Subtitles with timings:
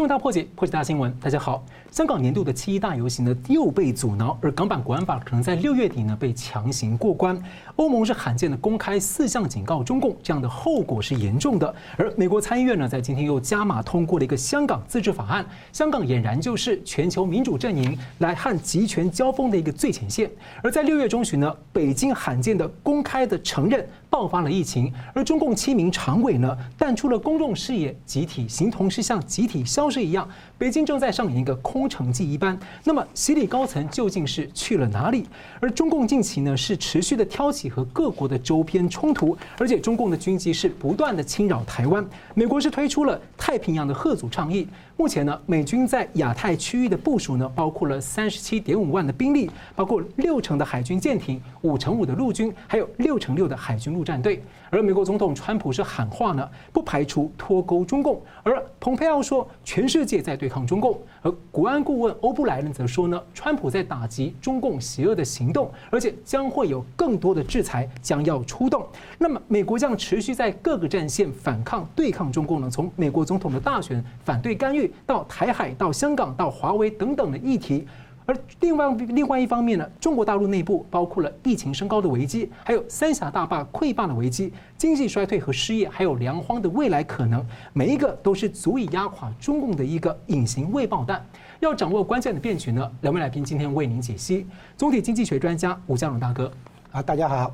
[0.00, 1.14] 新闻大破解，破解大新闻。
[1.20, 7.38] 大家好，香港年度的七一大游行呢又被阻挠，而港版国安法可能在六月底呢被强行过关。
[7.76, 11.74] 欧盟是罕见的公开四项警告中共，这样的后果是严重的。
[11.98, 20.30] 而美国参议院呢在今天又加码通过了一个香港自治法案，香港俨然就是全球民主阵营来和集权交锋的一个最前线。
[20.62, 29.64] 而在六月中旬呢，北京罕见的公开的承认爆发了疫情，而中共七名常委呢淡出了公众视野，集体形同是像集体。
[29.64, 30.28] 消失一样，
[30.60, 32.58] 北京正在上演一个空城计一般。
[32.84, 35.24] 那么，习李高层究竟是去了哪里？
[35.58, 42.06] 而中共近期呢，是持续的挑起和各国的周边冲突，而且中共的军机是不断的侵扰台湾。
[42.34, 44.68] 美国是推出了太平洋的吓阻倡议。
[44.98, 54.42] 目前呢，美军在亚太区域的部署呢，包括了三十七点五万的兵力，包括六成的海军舰艇，五成五的陆军，还有六成六的海军陆战队。
[54.70, 58.22] 而美国总统川普是喊话呢，不排除脱钩中共。
[58.42, 60.98] 而蓬佩奥说，全世界在对抗中共。
[61.22, 68.86] 而国安顾问欧布莱恩则说呢，川普在打击中共邪恶的行动，而且将会有更多的制裁将要出动。
[69.18, 72.70] 那么，美国将持续在各个战线反抗对抗中共呢？
[72.70, 74.90] 从美国总统的大选反对干预。
[75.04, 77.84] 到台海、到香港、到华为等等的议题，
[78.30, 91.26] 而另外另外一方面呢，中国大陆内部包括了疫情升高的危机，还有三峡大坝溃坝的危机，经济衰退和失业，还有粮荒的未来可能，每一个都是足以压垮中共的一个隐形未爆弹。
[91.58, 94.46] 要掌握关键的变局呢，两位来宾今天为您解析。
[94.76, 96.52] 总体经济学专家吴家龙大哥，
[96.92, 97.50] 啊，大家好；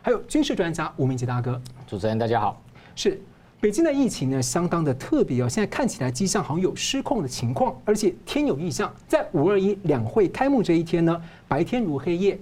[0.00, 2.62] 还有军事专家吴明杰大哥，主持人大家好，
[2.94, 3.20] 是。
[3.60, 5.48] 北京的疫情呢，相当的特别哦。
[5.48, 8.92] 现在看起来迹象好像有失控的情况，而且天有异象。
[9.08, 12.38] 在五二一两会开幕这一天呢，白天如黑夜，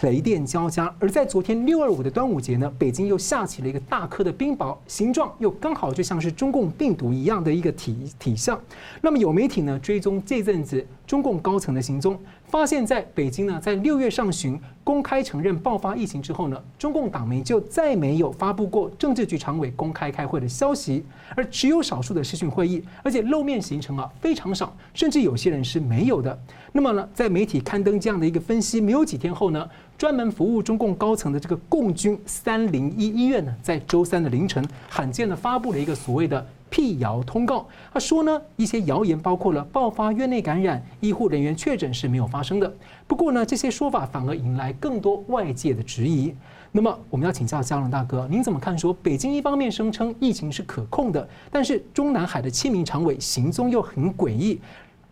[0.00, 0.92] 雷电交加。
[0.98, 8.60] 而在昨天六二五的端午节呢，北京又下起了一个大颗的冰雹，形状又刚好就像是中共病毒一样的一个体体相。
[9.00, 12.18] 那么有媒体呢追踪这阵子中共高层的行踪。
[12.50, 21.04] 发现，在北京呢，在六月上旬公开承认爆发疫情之后呢，中共党媒就再没有发布过政治局常委公开开会的消息，
[21.36, 26.36] 而只有少数的视讯会议，而且露面行程啊非常少，甚至有些人是没有的。
[26.72, 36.44] 那么呢，在媒体刊登这样的一个分析，没有几天后呢，专门服务中共高层的这个共军三零一医院呢，在周三的凌晨罕见的发布了一个所谓的。
[36.70, 42.72] 辟谣通告，他说呢，一些谣言包括了爆发院内感染、医护人员确诊是没有发生的。
[43.06, 46.32] 不过呢，这些说法反而引来更多外界的质疑。
[46.72, 48.78] 那么，我们要请教家龙大哥，您怎么看？
[48.78, 54.60] 说北京一方面声称疫情是可控的，但是中南海的七名常委行踪又很诡异，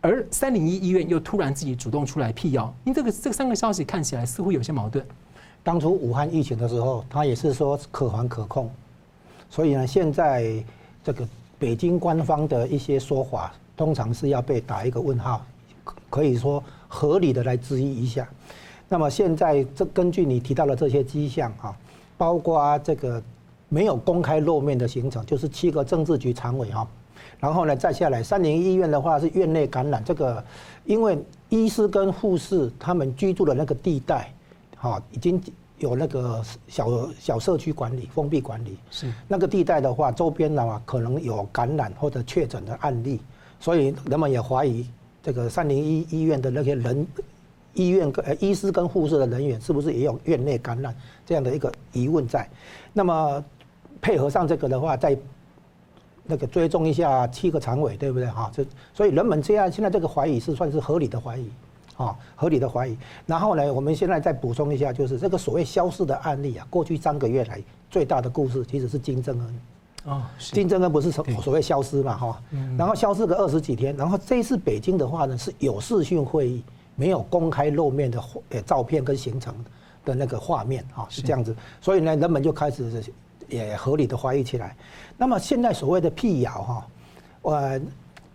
[0.00, 2.72] 而三零一医院又突然自己主动出来辟谣。
[2.84, 5.04] 您这个这三个消息看起来似乎有些矛盾。
[5.64, 8.70] 当初武汉疫情的时候，他也是说可防可控，
[9.50, 10.64] 所以呢，现在
[11.02, 11.26] 这个。
[11.58, 15.44] 北京官方的一些说法，通常是要被打一个问号，
[16.08, 18.28] 可以说合理的来质疑一下。
[18.88, 21.76] 那么现在这根据你提到的这些迹象啊，
[22.16, 23.22] 包括这个
[23.68, 26.86] 没有公开露面的行程，就是七个政治局常委哈，
[27.40, 30.42] 然后呢再下来三零医院的话是院内感染，这个
[30.84, 31.18] 因为
[31.48, 34.32] 医师跟护士他们居住的那个地带，
[34.76, 35.42] 哈已经。
[35.78, 43.20] 有那个小小社区管理、封闭管理，是那个地带的话，周边的话可能有感染或者确诊的案例，
[43.60, 44.86] 所以人们也怀疑
[45.22, 47.06] 这个三零一医院的那些人，
[47.74, 50.94] 医院跟呃医师跟护士的人员是不是也有院内感染
[51.24, 52.48] 这样的一个疑问在？
[52.92, 53.44] 那么
[54.00, 55.16] 配合上这个的话，再
[56.24, 58.26] 那个追踪一下七个常委，对不对？
[58.28, 61.48] 哈，这所以人们这样现在这个怀疑是算是合理的怀疑。
[61.98, 62.96] 啊，合理的怀疑。
[63.26, 69.60] 然后呢，我们现在再补充一下，就是这个所谓消失的案例啊，过去三个月来最大的故事其实是金正恩。
[70.06, 72.42] 啊，金正恩不是所所谓消失嘛，哈。
[72.78, 76.62] 然后消失个二十几天，然后这一次北京的话呢，是有视讯会议，
[76.94, 79.52] 没有公开露面的呃照片跟行程
[80.04, 81.54] 的那个画面，啊，是这样子。
[81.80, 83.02] 所以呢，人们就开始
[83.48, 84.76] 也合理的怀疑起来。
[85.16, 86.86] 那么现在所谓的辟谣哈，
[87.42, 87.80] 呃，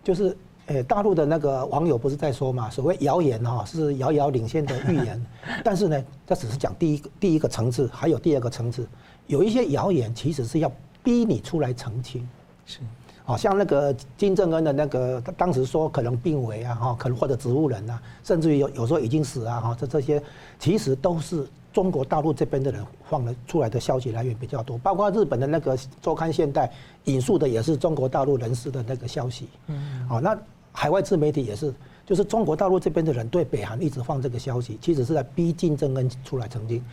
[0.02, 0.36] 就是。
[0.66, 2.70] 诶，大陆的那个网友不是在说嘛？
[2.70, 5.26] 所谓谣言哈，是遥遥领先的预言。
[5.62, 8.88] 但是呢，这只是讲第一个第一个层次，还有第二个层次。
[9.26, 10.72] 有一些谣言其实是要
[11.02, 12.26] 逼你出来澄清。
[12.64, 12.78] 是，
[13.26, 20.22] 好像那个金正恩的那个，他当时说可能病危啊，哈，可能或者植物人啊，甚至于有有时候已经死啊，哈，这这些
[20.58, 24.78] 其实都是中国大陆这边的人放了出来的消息来源比较多。
[24.78, 26.72] 包括日本的那个周刊现代
[27.04, 29.46] 引述的也是中国大陆人士的那个消息。
[29.66, 30.34] 嗯，好，那。
[30.76, 31.72] 海外自媒体也是，
[32.04, 36.84] 就是中国大陆这边的人对北韩一直放这个消息，其实是在逼金正恩出来澄清，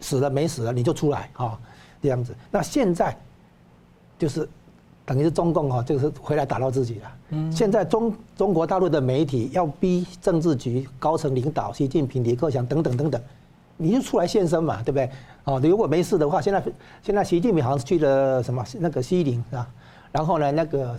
[0.00, 1.56] 死了没死了你就出来啊，
[2.02, 2.34] 这样子。
[2.50, 3.16] 那现在
[4.18, 4.46] 就是
[5.06, 7.12] 等于是中共哈，这个是回来打到自己了。
[7.30, 13.22] 嗯，现在中中国大陆的媒体要逼政治局高层领导，习近平、李克强等等等等，
[13.76, 15.08] 你就出来现身嘛，对不对？
[15.44, 16.62] 哦，你如果没事的话，现在
[17.00, 19.66] 现在习近平好像是去了什么那个西宁是吧？
[20.12, 20.96] 然后呢，那个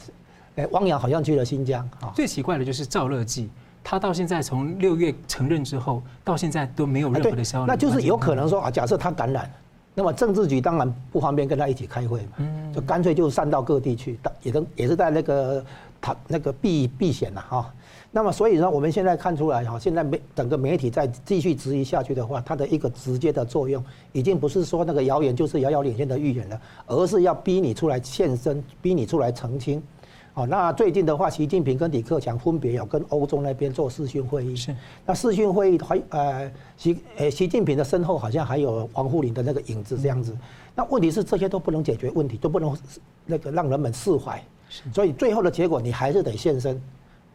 [0.55, 2.11] 哎汪洋好像去了新疆啊。
[2.15, 3.49] 最奇怪的就是赵乐际，
[3.83, 7.65] 他到现在从六月承认之后，到现在都没有任何的消息。
[7.67, 9.49] 那就是有可能说啊，假设他感染。
[9.93, 15.63] 那么政治局当然不方便跟他一起开会嘛，就干脆就散到各地去，也都也是在那个
[15.99, 17.73] 他那个避避险了哈。
[18.09, 23.83] 那么所以呢，我们现在看出来哈，现在媒整个媒体再继续质疑下去的话，它的一个直接的作用，
[24.13, 29.83] 已经不是说那个谣言就是遥遥领先的预言了，而是要逼你出来现身，逼你出来澄清。
[30.33, 34.55] 哦，那最近的话，习近平跟李克强分别有跟欧洲那边做视讯会议。
[34.55, 34.73] 是。
[35.05, 40.33] 那视讯会议还呃习呃习近平的身后好像还有王沪宁的那个影子这样子。
[40.73, 42.77] 那问题是这些都不能解决问题，都不能
[43.25, 44.41] 那个让人们释怀。
[44.69, 44.83] 是。
[44.93, 46.81] 所以最后的结果你还是得现身。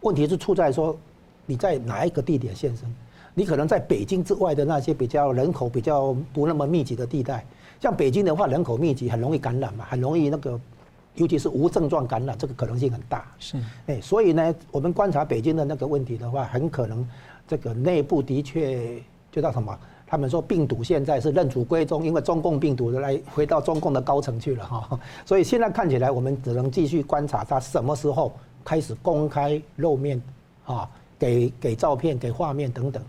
[0.00, 0.96] 问题是出在说
[1.44, 2.90] 你在哪一个地点现身？
[3.34, 7.44] 你可能在北京之外的那些比较人口比较不那么密集的地带，
[7.78, 10.58] 像北京的话人口密集，很容易感染嘛，很容易那个。
[11.17, 13.27] 尤其是无症状感染，这个可能性很大。
[13.39, 17.07] 是，哎，所以呢，我们观察北京的那个问题的话，很可能
[17.49, 19.01] 这个内部的确
[19.33, 19.77] 就叫什么？
[20.09, 25.01] 他们说病毒现在是认祖归宗，因为中共病毒来回到中共的高层去了哈。
[25.27, 28.33] 所以现在看起来，我们只能继续观察他什么时候
[28.65, 30.23] 开始公开露面
[30.65, 33.03] 啊，给给照片、给画面等等，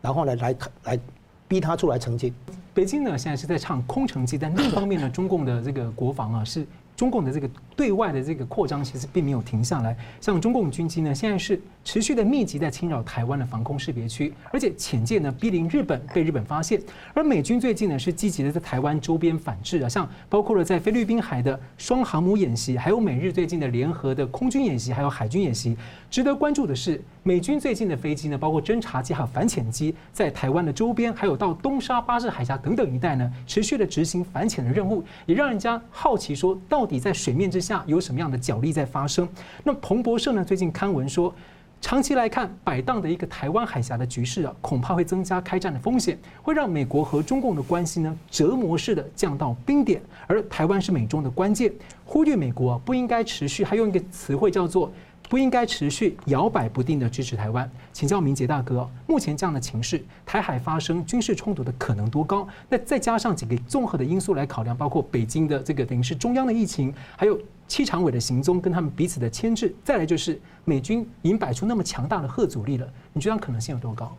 [0.00, 0.54] 然后呢，来
[0.84, 1.00] 来
[1.48, 2.32] 逼他出来澄清。
[2.72, 6.64] 北京呢，现在是在唱空城计，但另一方面呢，中共的这个国防啊是。
[6.98, 16.82] 中共的这个对外的这个扩张其实并没有停下来，像中共军机呢，现在是持续的密集在侵扰台湾的防空识别区，而且潜舰呢逼临日本，被日本发现。
[17.14, 25.76] 而美军最近呢是积极的在台湾周边反制啊，像包括了在菲律宾海的双航母演习，还有美日最近的联合的空军演习，还有海军演习。
[26.10, 36.86] 值得关注的是，美军最近的飞机呢，包括侦察机还有反潜机，在台湾的周边，还有到东沙巴士海峡等等一带呢，持续的执行反潜的任务，也让人家好奇说到。
[36.86, 39.28] 底在水面之下有什么样的角力在发生？
[39.62, 40.42] 那彭博社呢？
[40.42, 41.34] 最近刊文说，
[41.82, 50.00] 长期来看，摆荡的一个台湾海峡的局势啊，恐怕会增加开战的风险，会让美国和中共的关系呢折磨式的降到冰点。
[50.26, 51.70] 而台湾是美中的关键，
[52.06, 54.90] 呼吁美国不应该持续，还用一个词汇叫做。
[55.28, 57.70] 不应该持续摇摆不定的支持台湾。
[57.92, 62.48] 请教明杰大哥，目前这样的情势，台海发生军事冲突的可能多高？
[62.68, 72.88] 那再加上几个综合的因素来考量，包括北京的这个等于是中央的疫情，还有七常委的行踪跟他们彼此的牵制，再来就是美军已经摆出那么强大的吓阻力了。
[73.12, 74.10] 你觉得可能性有多高？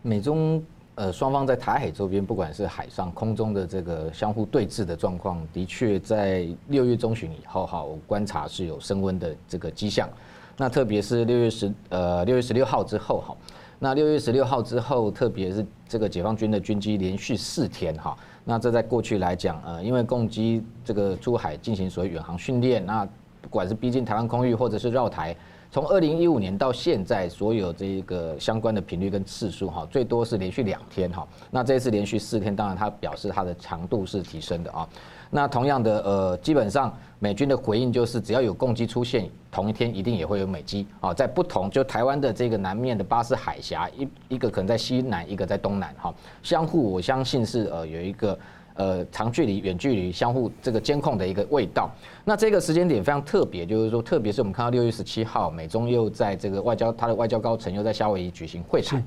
[0.00, 0.62] 美中
[0.94, 10.08] 呃双方在台海周边，不管是海上、空中的这个相互对峙的状况，的确在六月中旬以后哈，我观察是有升温的这个迹象。
[10.56, 13.36] 那特别是六月十呃六月十六号之后哈，
[13.78, 23.04] 那六月十六号之后，特别是这个解放军的军机连续四天哈，那这在过去来讲呃，因为共机这个出海进行所谓远航训练，那
[23.42, 25.36] 不管是逼近台湾空域或者是绕台，
[25.70, 34.88] 从二零一五年到现在，所有这个相关的频率跟次数哈，最多是连续两天哈，那这次连续四天，当然它表示它的强度是提升的啊。
[35.36, 48.38] 那同样的，呃，基本上美军的回应就是，只要有共机出现，同一天一定也会有美机啊，在不同就台湾的这个南面的巴士海峡，一一个可能在西南，一个在东南，哈，相互我相信是呃有一个
[48.74, 51.90] 呃长距离、远距离相互这个监控的一个味道。
[52.24, 59.02] 那这个时间点非常特别，就是说，特别是我们看到六月十七号，美中又在这个外交，他的外交高层又在夏威夷举行会谈。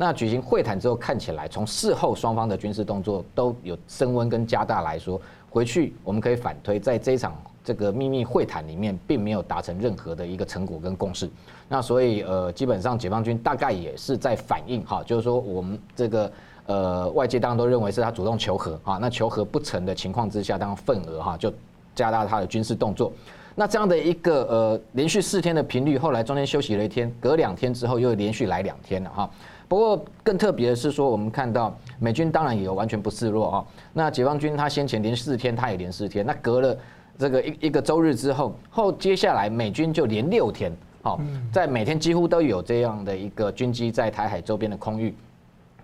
[0.00, 5.20] 那举行会谈之后，看起来从事后双方的军事动作都有升温跟加大来说。
[5.50, 11.28] 回去我们可以反推，在这一场这个秘密会谈里面，并没有达成任何的一个成果跟共识。
[11.68, 16.32] 那所以呃，基本上解放军大概也是在反映哈，就是说我们这个
[16.66, 21.52] 呃外界当然都认为是他主动求和啊，那求和不成的情况之下，当然愤而哈就
[21.94, 23.12] 加大他的军事动作。
[23.54, 29.30] 那这样的一个呃连续四天的频率，后来中间休息了一天，隔两天之后又连续来两天了哈。
[29.68, 33.64] 不过更特别的是说，我们看到美军当然也有完全不示弱啊。
[33.92, 36.24] 那解放军他先前连四天，他也连四天。
[36.24, 36.76] 那隔了
[37.18, 40.72] 这个一一个周日之后，后接下来美军就连六天，
[41.02, 41.20] 好，
[41.52, 45.14] 在每天几乎都有这样的一个军机在台海周边的空域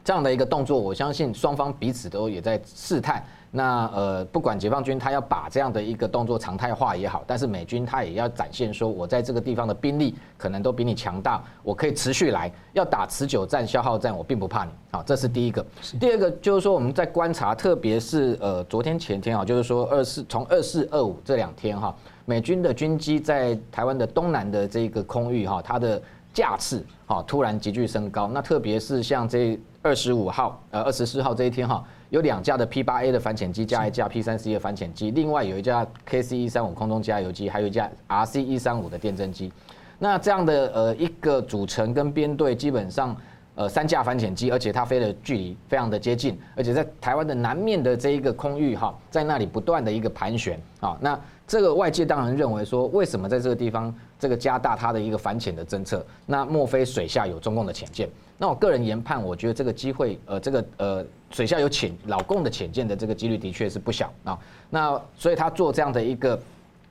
[0.02, 3.22] 这样的一个动作，我相信双方彼此都也在试探。
[3.56, 14.72] 那呃，不管解放军他要把这样的一个动作常态化也好，但是美军他也要展现说，我在这个地方的兵力可能都比你强大，我可以持续来，要打持久战、消耗战，我并不怕你。
[14.90, 15.64] 好，这是第一个。
[16.00, 21.94] 第二个就是说，我们在观察，特别是呃昨天前天啊，就是说二四从二四二五这两天哈，
[22.24, 28.26] 美军的军机在台湾的东南的这个空域哈，它的架次哈突然急剧升高。
[28.26, 31.84] 那特别是像这二十五号呃二十四号这一天哈。
[32.14, 39.52] 有两架的 P 八 A 的反潜机，加一架 P 三 C 的反潜机，另外有一架 KC 一三五空中加油机，还有一架 RC 一三五的电侦机。
[39.98, 43.16] 那这样的呃一个组成跟编队，基本上
[43.56, 50.96] 呃三架反潜机，而且它飞的距离非常的接近，而且在台湾的南面的这一个空域哈，在那里不断的一个盘旋啊。
[51.00, 51.18] 那
[51.48, 56.06] 这个外界当然认为说，为什么在这个地方这个加大它的一个反潜的侦测？
[56.26, 58.08] 那莫非水下有中共的潜舰？
[58.38, 64.38] 那我个人研判，我觉得这个机会，呃，这个呃，水下有潜老共的潜舰的这个几率的确是不小啊。
[64.70, 66.38] 那所以他做这样的一个。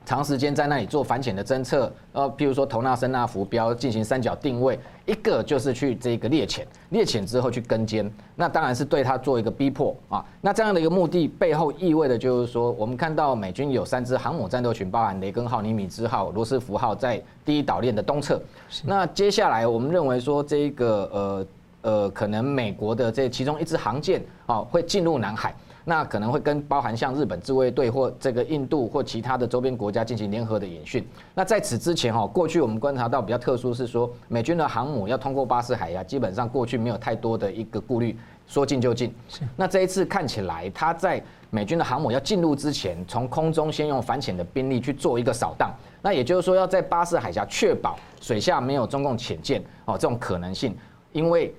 [0.04, 10.22] 长时间在那里做反潜的侦测，呃，譬如说投纳、声纳、浮标进行三角定位，一个就是去这个猎潜，猎潜之后去跟监，那当然是对它做一个逼迫啊。
[10.42, 18.38] 那这样的一个目的背后意味的就是说，我们看到美军有三支航母战斗群，包含雷根号、尼米兹号、罗斯福号，在第一岛链的东侧。
[18.84, 21.46] 那接下来我们认为说，这个呃
[21.80, 25.54] 呃，可能美国的这其中一支航舰啊，会进入南海。
[25.86, 31.06] 那可能会跟包含像日本自卫队或这个印度或其他的周边国家进行联合的演训。
[31.34, 39.14] 那在此之前哈，过去我们观察到比较特殊是说，美军的航母要通过巴士海峡，基本上过去没有太多的一个顾虑，说进就进。
[39.56, 45.70] 那这一次看起来，他在美军的航母要进入之前，从空中先用反潜的兵力去做一个扫荡。
[46.00, 50.74] 那也就是说，要在巴士海峡确保水下没有中共潜舰哦这种可能性，
[51.12, 51.54] 因为。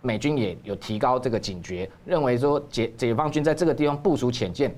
[0.00, 4.74] 美军也有提高这个警觉，认为说解解放军在这个地方部署潜舰，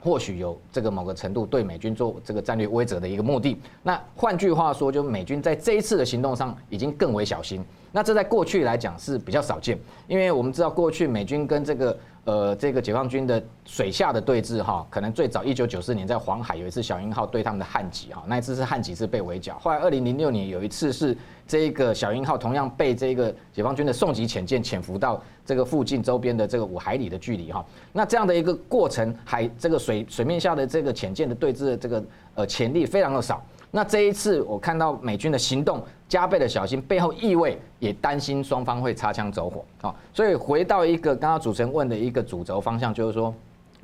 [0.00, 3.58] 或许有这个某个程度对美军做这个战略威慑的一个目的。
[3.82, 7.64] 那换句话说，就美军在这一次的行动上已经更为小心。
[7.92, 11.98] 那这在过去来讲是比较少见，因为我们知道过去美军跟这个。
[12.24, 19.58] 呃，这个解放军的水下的对峙哈，可能最早一九九四年在黄海有一次小鹰号对他们的汉击哈，那一次是汉击是被围剿。
[19.58, 21.16] 后来二零零六年有一次是
[21.46, 27.64] 这个小鹰号同样被这个解放军的送级潜舰潜伏到这个附近周边的这个五海里的距离哈。
[27.94, 32.04] 那这样的一个过程，海这个水水面下的这个潜舰的对峙的这个
[32.34, 33.42] 呃潜力非常的少。
[33.70, 39.94] 那这一次我看到美军的行动加倍的小心，背后意味也担心双方会擦枪走火啊。
[40.12, 43.34] 所以回到一个刚刚主持人问的一个主轴方向，就是说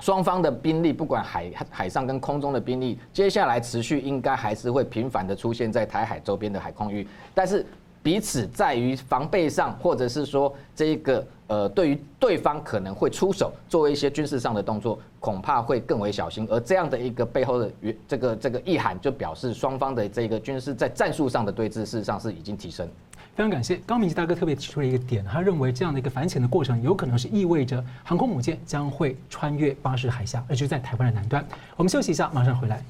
[0.01, 7.65] 双方的兵力，不管海海上跟空中的兵力，接下来持续应该还是会频繁的出现在台海周边的海空域，但是。
[8.05, 16.47] 彼此在于防备上，或者是说这一个呃，对于对方可能会出手做一些军事上的动作，恐怕会更为小心。
[16.51, 17.71] 而这样的一个背后的
[18.07, 22.87] 这个这个意涵，就表示双方的这个军事在战术上的对峙，事实上是已经提升。
[23.35, 31.43] 非常感谢高明吉大哥特别提出了一个点，他认为这样的一个反潜的过程，有可能是意味着航空母舰将会穿越巴士海峡，而就在台湾的南端。
[31.75, 32.85] 我们休息一下，马上回来。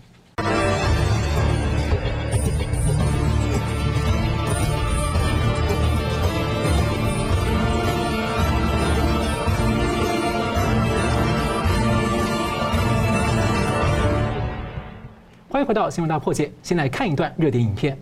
[15.54, 17.96] 欢迎回到新闻大破解，先来看一段热点影片。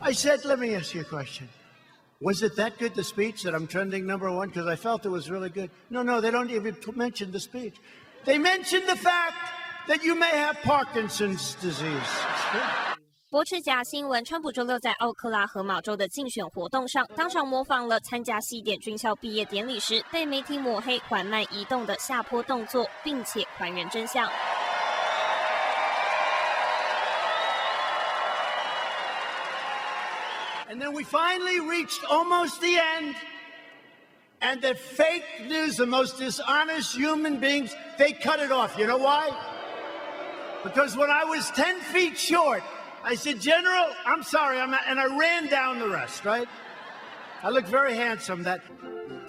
[0.00, 1.46] I said, let me ask you a question.
[2.20, 4.48] Was it that good, the speech, that I'm trending number one?
[4.48, 5.68] Because I felt it was really good.
[5.90, 7.74] No, no, they don't even mention the speech.
[8.24, 9.34] They mentioned the fact
[9.88, 12.00] that you may have Parkinson's disease.
[13.28, 24.26] 驳斥假新闻，川普周六在奥克拉荷马州的竞选活动上，当场模仿了参加西点军校毕业典礼时被媒体抹黑缓慢移动的下坡动作，并且还原真相。
[30.68, 33.16] And then we finally reached almost the end.
[34.40, 38.76] And the fake news, the most dishonest human beings, they cut it off.
[38.76, 39.30] You know why?
[40.62, 42.62] Because when I was 10 feet short,
[43.04, 46.48] I said, General, I'm sorry, I'm and I ran down the rest, right?
[47.42, 48.42] I look very handsome.
[48.42, 48.62] That.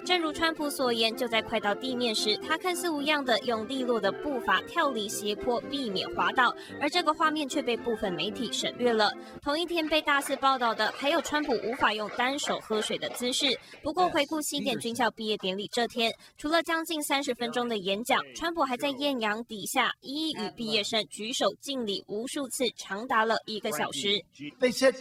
[0.08, 6.50] 正如川普所言，就在快到地面时，他看似无恙的用利落的步伐跳离斜坡，避免滑倒。
[6.80, 9.12] 而这个画面却被部分媒体省略了。
[9.42, 13.48] 同一天被大肆报道的，还有川普无法用单手喝水的姿势。
[13.82, 24.24] 不过，回顾西点军校毕业典礼这天，除了将近三十分钟的演讲，川普还在艳阳底下一一与毕业生举手敬礼无数次，长达了一个小时。
[24.58, 24.94] They said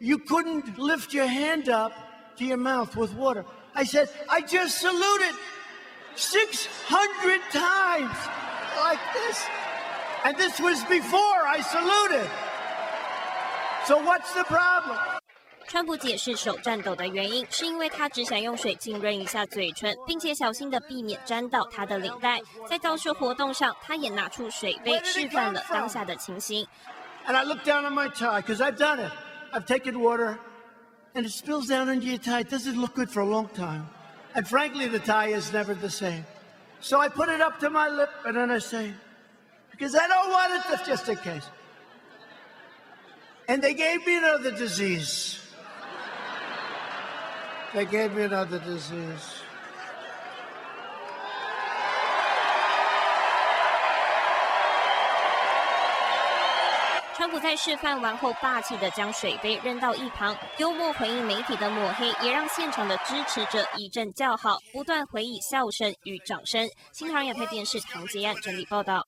[0.00, 1.92] you couldn't lift your hand up
[2.38, 3.44] to your mouth with water.
[3.74, 5.34] I said, I just saluted
[6.14, 8.16] 600 times
[8.76, 9.44] like this.
[10.24, 12.28] And this was before I saluted.
[13.86, 14.98] So what's the problem?
[15.66, 22.40] 川普解释手颤抖的原因，是因为他只想用水浸润一下嘴唇，并且小心地避免沾到他的领带。
[22.68, 26.66] 在造势活动上，他也拿出水杯示范了当下的情形。
[27.26, 29.10] And I look down on my tie, because I've done it.
[29.52, 30.38] I've taken water,
[31.14, 32.40] and it spills down into your tie.
[32.40, 33.88] It doesn't look good for a long time.
[34.34, 36.24] And frankly, the tie is never the same.
[36.80, 38.92] So I put it up to my lip, and then I say,
[39.70, 41.44] because I don't want it to, just in case.
[43.48, 45.40] And they gave me another disease.
[47.74, 49.41] They gave me another disease.
[57.14, 66.66] 川普在示范完后，霸气地将水杯扔到一旁，幽默回应媒体的抹黑，也让现场的支持者一阵叫好，不断回以笑声与掌声。
[66.90, 69.06] 新唐人亚太电视唐杰安整理报道。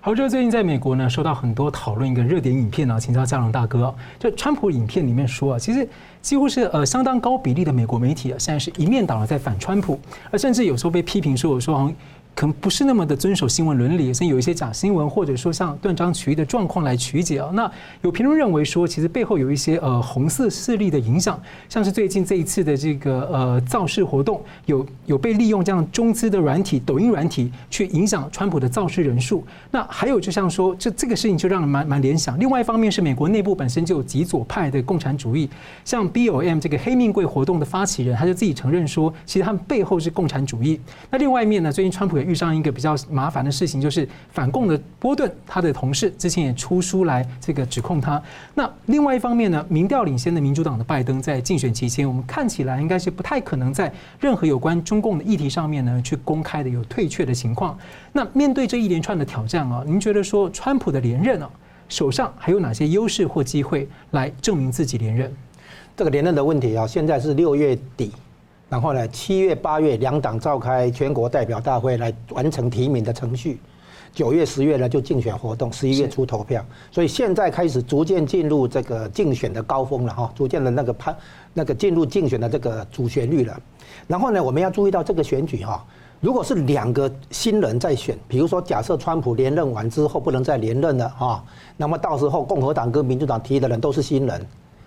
[0.00, 5.88] 好，这最近在美国呢，受到很多讨论一个热点影片啊，请教嘉龙大哥，就川普影片里面说啊，其实
[6.20, 10.00] 几乎是呃相当高比例的美国媒体啊，现在是一面倒的在反川普，
[10.32, 11.94] 而甚至有时候被批评说，我说好像。
[12.34, 17.50] 可能不是那么的遵守新闻伦理，甚至有一些假新闻，或者说像断章取义的状况来曲解啊。
[17.52, 17.70] 那
[18.00, 29.44] 有评论认为说，其实背后有一些呃红色势力的影响，像是最近这一次的这个呃造势活动，有有被利用这样中资的软体、抖音软体去影响川普的造势人数。
[29.70, 32.38] 那还有就像说，这这个事情就让人蛮蛮联想。
[32.40, 35.48] 另外一方面是美国内部本身就有极左派的共产主义，
[35.84, 40.80] 像 B O M 这个黑命贵活动的发起人，他就自己承认说，其实他们背后是共产主义。
[41.10, 48.22] 那另外一面呢，最近川普遇上一个比较麻烦的事情，就是反共的波顿，他的同事之前也出书来这个指控他。
[48.54, 57.78] 那另外一方面呢，民调领先的民主党的拜登在竞选期间，我们看起来应该是不太可能在任何有关中共的议题上面呢去公开的有退却的情况。
[58.12, 61.50] 那面对这一连串的挑战啊，您觉得说川普的连任啊，
[61.88, 65.32] 手上还有哪些优势或机会来证明自己连任？
[65.96, 68.12] 这个连任的问题啊，现在是六月底。
[68.72, 73.60] 然后呢，七月、八月两党召开全国代表大会来完成提名的程序，
[74.14, 76.64] 九月、十月呢就竞选活动，十一月初投票。
[76.90, 81.14] 所以现在开始逐渐进入这个竞选的高峰了哈，逐渐的那个攀
[81.52, 83.60] 那个进入竞选的这个主旋律了。
[84.06, 85.84] 然后呢，我们要注意到这个选举哈，
[86.20, 91.44] 如果是两个新人在选，比如说假设川普连任完之后不能再连任了哈，
[91.76, 94.46] 那么到时候共和党跟民主党提的人都是新人。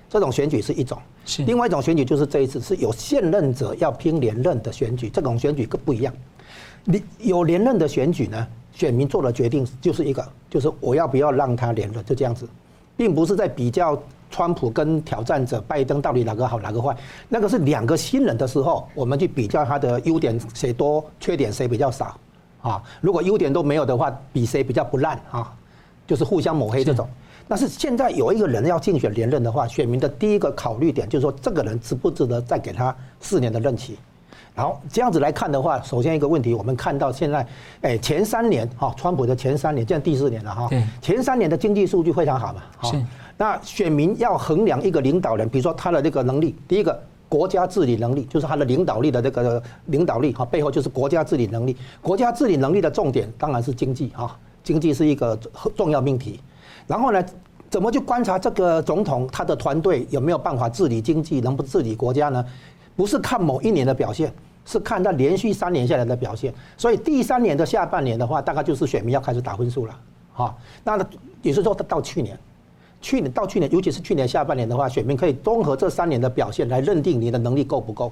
[0.10, 6.14] 这种选举是一种，是另外一种选举，就是这一次是有现任者要拼连任的选举，这种选举更不一样。
[6.84, 12.48] 你有连任的选举呢，选民做的决定就是一个，就是我要不要让他连任，就这样子，
[12.96, 16.96] 并不是在比较川普跟挑战者拜登到底哪个好哪个坏，
[17.28, 22.16] 那个是两个新人的时候，我们去比较他的优点谁多，缺点谁比较少
[22.62, 22.82] 啊。
[23.02, 25.52] 如果优点都没有的话，比谁比较不烂啊，
[26.06, 27.10] 就是互相抹黑这种。
[27.48, 33.98] 但是现在有一个人要竞选连任的话，选民的第一个考虑点就是说，这个人值不值得再给他四年的任期？
[34.56, 37.46] 然后这样子来看的话，首先一个问题，我们看到现在，
[37.82, 40.70] 哎，前三年哈，川普的前三年，现在第四年了哈，
[41.02, 43.06] 前三年的经济数据非常好嘛，是。
[43.38, 51.76] 那选民要衡量一个领导人，比如说他的这个能力，第一个国家治理能力，就是他的领导力的这个领导力哈，背后就是国家治理能力。
[52.02, 55.38] 国家治理能力的重点当然是经济哈，经济是一个
[55.76, 56.40] 重要命题。
[56.88, 57.24] 然后呢，
[57.70, 62.46] 怎么去观察这个总统他的团队有没有办法治理经济，能不治理国家呢？
[62.96, 64.32] 不是看某一年的表现，
[64.66, 66.54] 是看他连续三年下来的表现。
[66.78, 70.00] 所以第三年的下半年的话，大概就是选民要开始打分数了，
[70.34, 70.56] 哈。
[70.84, 70.98] 那
[71.42, 72.40] 也是说，到去年，
[73.02, 78.10] 去年到去年，尤其是去年下半年的话，选民可以综合这三年的表现来认定你的能力够不够。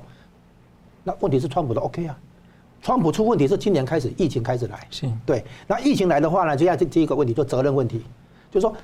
[1.05, 2.17] 那问题是川普的 OK 啊，
[2.81, 5.45] 川普出问题是今年开始疫情开始来，是对。
[5.65, 8.03] 那疫情来的话呢，接下来这第一个问题就责任问题。
[8.53, 8.75] 就是说，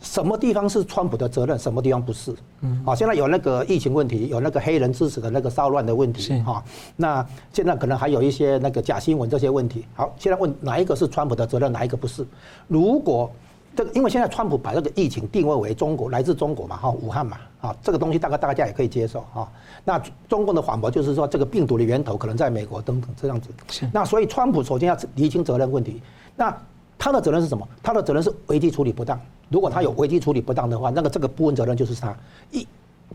[0.00, 2.34] 什么地方是川普的责任，什么地方不是？
[2.62, 6.64] 嗯，好，现在有那个疫情问题，有那个黑人支持的那个骚乱的问题，哈。
[6.96, 9.84] 那现在可能还有一些那个假新闻这些问题。
[9.94, 12.26] 好，现在问哪一个是川普的责任，哪一个不是？
[12.68, 13.30] 如果
[13.76, 19.46] 这个，因为现在川普把这个疫情定位为中国来自中国嘛，哈，武汉嘛，啊，这个东西大概大家也可以接受，哈。
[19.84, 23.50] 那中共的反驳就是说，这个病毒的源头可能在美国等等这样子。
[23.68, 23.88] 是。
[23.92, 26.00] 那所以川普首先要厘清责任问题。
[26.34, 26.56] 那
[26.98, 27.66] 他的责任是什么？
[27.82, 29.18] 他的责任是危机处理不当。
[29.48, 32.14] 如果他有危机处理不当的话，那个这个部分责任就是他。
[32.50, 32.66] 疫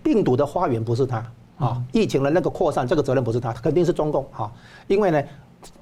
[0.02, 1.24] 病毒的花园不是他
[1.60, 4.52] 啊，疫情的那个扩散这个责任不是他，肯定是中共哈。
[4.88, 5.24] 因为呢，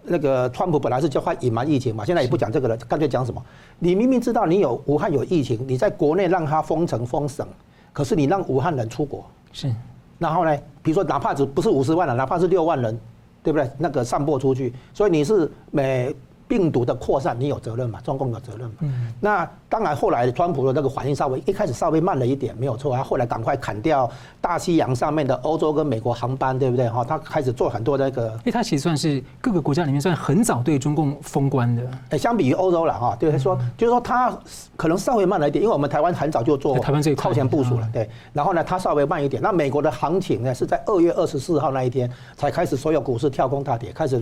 [0.03, 3.41] 那个川普本来是叫他隐瞒疫情嘛，现在也不讲这个了，干脆讲什么？
[3.79, 7.47] 你明明知道你有武汉有疫情，你在国内让他封城封省，
[7.93, 9.73] 可是你让武汉人出国，是，
[10.19, 12.99] 然后呢，比如说哪怕只不是五十万人，哪怕是六万人，
[13.41, 13.71] 对不对？
[13.77, 16.13] 那个散播出去，所以你是每。
[16.51, 18.01] 病毒的扩散，你有责任嘛？
[18.01, 18.75] 中共有责任嘛？
[18.81, 22.93] 嗯，那当然，后来川普的那个反应稍微一开始稍微慢了一点，没有错。
[22.93, 24.11] 他后来赶快砍掉
[24.41, 26.89] 大西洋上面的欧洲跟美国航班，对不对？
[26.89, 28.27] 哈，他开始做很多那个。
[28.39, 31.83] 因为他其实算是各个国家里面算很早对中共封关的。
[32.09, 34.37] 哎，相比于欧洲了哈，对，说就是说他
[34.75, 38.09] 可能稍微慢了一点，因为我们台湾很早就做台湾这超前部署了，对。
[38.33, 39.41] 然后呢，他稍微慢一点。
[39.41, 44.21] 那美国的行情呢，是在二月二十四号那一天才开始，所有股市跳空大跌，开始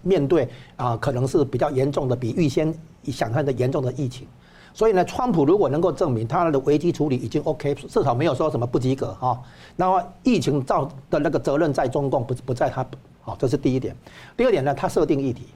[0.00, 1.65] 面对啊，可能是比较。
[1.70, 2.72] 严重的比预先
[3.04, 4.26] 想象的严重的疫情，
[4.74, 9.40] 所以呢，川普如果能够证明他的危机处理已经 OK，至少没有说什么不及格哈，
[9.76, 12.84] 那么疫情造的那个责任在中共，不不在他，
[13.22, 13.96] 好，这是第一点。
[14.36, 15.46] 第二点呢，他设定议题，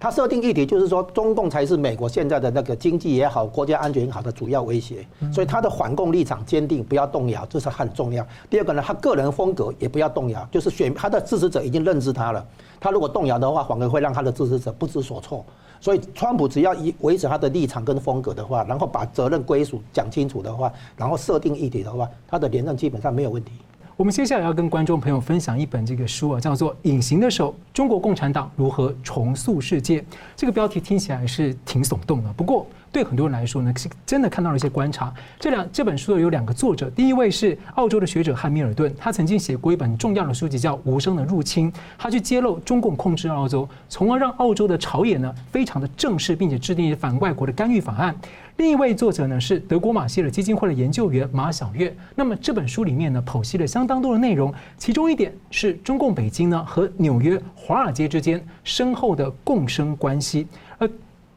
[0.00, 8.24] 他设定议题就是说，中共才是美国现在的那个经济也好，国家安全也好的主要威胁，所以他的反共立场坚定，不要动摇，这是很重要。
[8.48, 12.46] 第二个呢，他个人风格也不要动摇，就是选他的支持者已经认知他了。
[12.78, 15.44] 他如果动摇的话，反而会让他的支持者不知所措。
[15.80, 23.52] 所以，川普只要以维持他的立场跟风格的话，然后把责任归属讲清楚的话，然后设定议题的话，他的连任基本上没有问题。
[23.98, 30.00] 我们接下来要跟观众朋友分享一本这个书啊，叫做《隐形的手：中国共产党如何重塑世界》。
[30.36, 32.64] 这个标题听起来是挺耸动的，不过。
[32.90, 35.12] 对很多人来说呢，是真的看到了一些观察。
[35.38, 48.14] 这两这本书有两个作者，第一位是澳洲的学者汉密尔顿，他曾经写过一本重要的书籍叫《无声的入侵》，他去揭露中共控制澳洲，从而让澳洲的朝野呢非常的正式，并且制定反外国的干预法案。
[48.56, 51.94] 另一位作者呢是德国马歇尔基金会的研究员马晓月。
[52.16, 60.44] 那么这本书里面呢剖析了相当多的内容，其中一点是中共北京呢和纽约华尔街之间深厚的共生关系，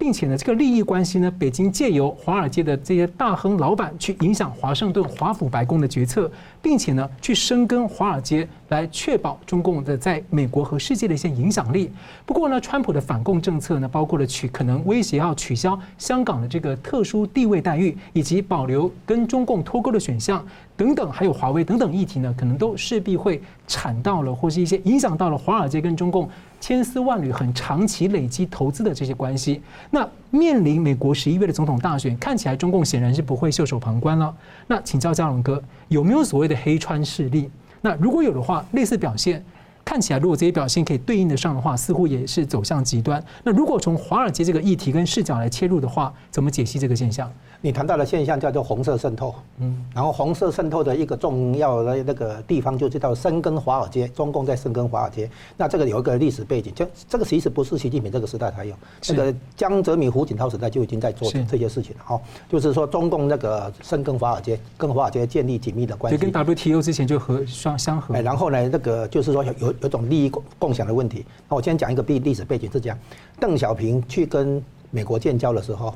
[0.02, 6.30] 并且呢，这个利益关系呢，北京借由华尔街的这些大亨老板去影响华盛顿华府白宫的决策，
[6.62, 11.92] 并且呢，去深耕华尔街，来确保中共的在美国和世界的一些影响力。
[12.26, 20.46] 不过呢，川普的反共政策呢，包括了取可能威胁要取消香港的这个特殊地位待遇，以及保留跟中共脱钩的选项
[20.78, 26.30] 等等，还有华为等等议题呢，可能都势必会产到了，或是一些影响到了华尔街跟中共。
[26.60, 34.32] 千丝万缕、很长期累积投资的这些关系，那面临美国十一月的总统大选，看起来中共显然是不会袖手旁观了。
[34.68, 37.50] 那请教嘉龙哥，有没有所谓黑川势力？
[37.82, 39.44] 那如果有的话，类似表现
[39.92, 43.22] 看起来，如果这些表现可以对应得上的话，似乎也是走向极端。
[43.44, 47.30] 那如果从华尔街这个议题跟视角来切入的话，怎么解析这个现象？
[47.64, 55.30] 你谈到的现象叫做红色渗透，嗯，然后红色渗透的一个重要的那个地方就叫深耕华尔街，中共在深耕华尔街。
[55.58, 58.74] 那这个有一个历史背景，就这个其实不是习近平这个时代才有，
[59.10, 62.22] 那个江泽民、胡锦涛时代就已经在做这些事情了哈。
[62.50, 68.16] 就是说中共那个深耕华尔街，跟华尔街建立紧密的关系，就跟 WTO 之前就和相相合。
[68.16, 71.26] 哎，然后呢，那个就是说有有种利益共共享的问题。
[71.50, 72.98] 那我先讲一个历历史背景是这样：
[73.40, 75.94] 邓小平去跟美国建交的时候，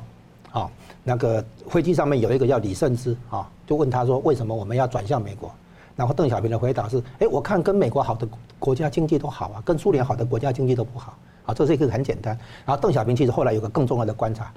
[0.52, 0.70] 啊。
[1.08, 5.48] 那个飞机上面有一个叫李慎之啊，就问他说：“为什么我们要转向美国？”
[5.94, 8.26] 然后邓小平的回答是：“哎，我看跟美国好的
[8.58, 12.36] 国家经济都好啊，跟苏联好的国家经济都不好啊。”这是一个很简单。
[12.64, 14.52] 然后邓小平其实后来有个更重要的观察，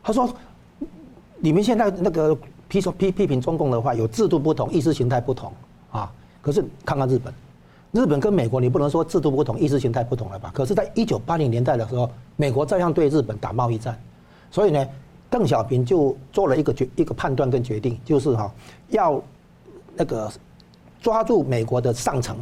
[0.00, 0.32] 他说
[1.40, 2.38] ：“你们现在那个
[2.68, 5.52] 批说批批评中共的话，有制度不同，意识形态不同
[5.90, 6.08] 啊。
[6.40, 7.34] 可是看看日本，
[7.92, 10.50] 日本跟美国，你不能说制度不同，意识形态不同了吧？
[10.54, 13.98] 可是，在一九八零年代的时候，美国照样对日本打贸易战，
[14.50, 14.86] 所以呢。”
[15.30, 18.50] 邓小平就做了一个决一个判断跟决定，就是哈
[18.88, 19.22] 要
[19.94, 20.26] 那个
[21.02, 22.34] 抓住美国的上层，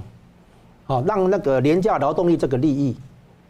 [0.87, 2.96] 啊，让那个廉价劳动力这个利益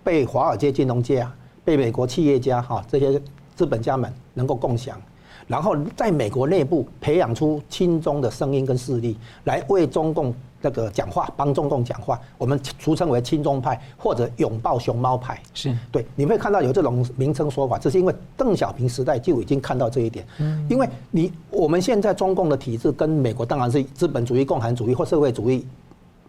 [0.02, 3.20] 被华尔街金融界啊，被美国企业家哈这些
[3.54, 4.98] 资本家们能够共享，
[5.46, 10.34] 然后在美国内部培养出亲中的声音跟势力，来为中共。
[10.62, 16.04] 那个讲话帮中共讲话，我们俗称为亲中派或者拥抱熊猫派，是对。
[16.16, 20.26] 你会看到有这种名称说法，这是因为邓小平时代就已经看到这一点。
[20.38, 25.64] 嗯，因为你我们现在中共的体制跟美国当然是资本主义、共产主义或社会主义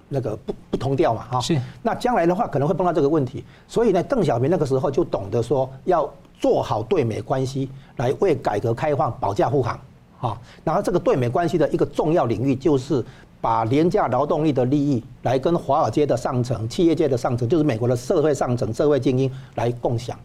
[0.09, 1.39] 那个不不同调嘛，哈。
[1.39, 1.59] 是。
[1.81, 9.79] 那将来的话可能会碰到这个问题，所以呢，邓小平那个时候就懂得说要做好对美关系，来为改革开放保驾护航，
[10.19, 10.37] 啊。
[10.63, 13.03] 然后这个对美关系的一个重要领域就是。
[13.39, 20.17] 把廉价劳动力的利益来跟华尔街的上层、企业界的上层，就是美国的社会上层、社会精英来共享，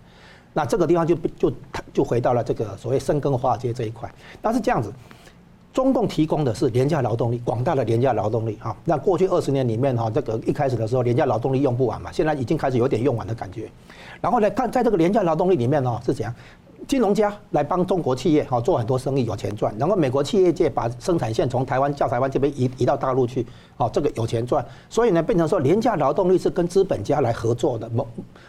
[0.55, 1.53] 那这个地方就就
[1.93, 4.11] 就回到了这个所谓深耕华尔街这一块。
[4.41, 4.91] 但是这样子，
[5.73, 8.77] 中共提供的是廉价劳动力，广大的廉价劳动力哈。
[8.85, 13.71] 那过去二十年里面哈，这个一开始的时候廉价劳动力用不完嘛，现在已经开始有点用完的感觉。
[14.21, 16.35] 然后呢，看在这个廉价劳动力里面呢是怎样？
[16.89, 19.73] 金融家来帮中国企业好做很多生意，有钱赚。
[19.79, 24.65] 然后美国企业界把生产线从台湾叫台湾这边移移到大陆去，好，这个有钱赚。
[24.91, 27.89] 所以呢，变成说廉价劳动力是跟资本家来合作的。
[27.91, 28.07] 某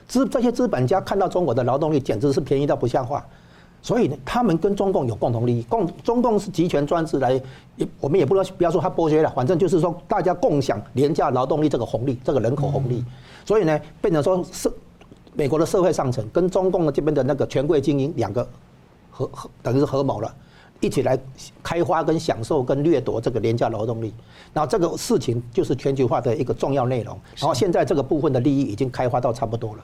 [0.08, 3.24] 资这些资本家看到中国的劳动力简直是便宜到不像话，
[3.84, 5.62] 所以呢，他们跟中共有共同利益。
[5.64, 7.40] 共中共是集权专制来，
[8.00, 13.06] 我们也不能不要说他剥削了，反正就是说大家共享廉价劳动力这个红利，这个人口红利。
[13.46, 14.74] 所以呢，变成说社。
[15.36, 18.48] 美国的社会上层跟中共的这边的那个权贵精英两个
[19.10, 20.32] 合合等于是合谋了，
[20.80, 21.18] 一起来
[21.64, 24.14] 开发跟享受跟掠夺这个廉价劳动力，
[24.54, 27.20] 然后这个事情就是全球化的一个重要内容。
[27.38, 29.84] 然后现在这个部分的利益已经开发到差不多了，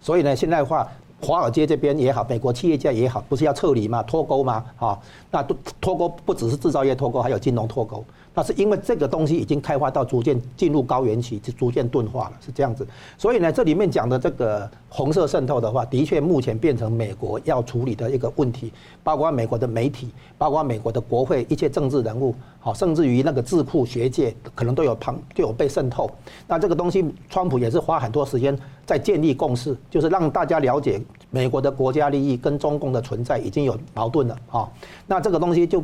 [0.00, 0.88] 所以呢，现在的话，
[1.24, 4.02] 华尔街这边也好，美国企业家也好，不是要撤离吗？
[4.02, 4.62] 脱钩吗？
[4.76, 4.98] 啊，
[5.30, 8.04] 那脱脱钩不只是制造业脱钩，还有金融脱钩。
[8.34, 12.84] 那是因为这个东西已经开发到逐渐进入高原期，就逐渐钝化了，是这样子。
[13.16, 18.72] 所以呢，这里面讲的这个红色渗透的话，的确目前变成美国要处理的一个问题，
[19.04, 26.10] 包括美国的媒体，包括美国的国会一切政治人物，好，甚至于那个智库学界，可能都有旁就有被渗透。
[26.48, 34.68] 那这个东西，川普也是花很多时间在建立共识，就是让大家了解美国的国家利益跟中共的存在已经有矛盾了啊。
[35.06, 35.80] 那这个东西就。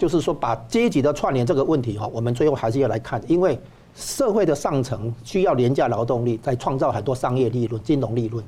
[0.00, 3.60] 就是说，把阶级的串联这个问题哈，我们最后还是要来看，因为
[3.94, 8.42] 社会的上层需要廉价劳动力，在创造很多商业利润、金融利润。